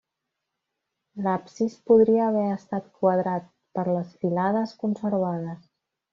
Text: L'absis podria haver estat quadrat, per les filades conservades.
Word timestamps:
L'absis 1.25 1.75
podria 1.91 2.23
haver 2.29 2.47
estat 2.55 2.87
quadrat, 3.03 3.47
per 3.79 3.85
les 3.93 4.17
filades 4.25 4.75
conservades. 4.87 5.63